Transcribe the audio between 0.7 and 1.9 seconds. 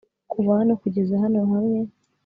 kugeza hano hamwe